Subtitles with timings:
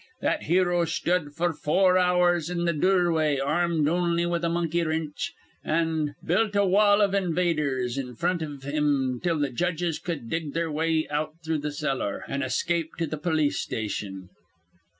[0.21, 4.83] That hero sthud f'r four hours in th' dureway, ar rmed on'y with a monkey
[4.83, 5.31] wrinch,
[5.63, 10.53] an' built a wall iv invaders in frint iv him till th' judges cud dig
[10.53, 14.29] their way out through th' cellar, an' escape to th' polis station.